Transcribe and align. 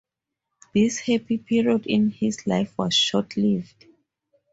This 0.73 0.97
happy 0.97 1.37
period 1.37 1.85
in 1.85 2.09
his 2.09 2.47
life 2.47 2.75
was 2.75 2.95
short-lived. 2.95 3.85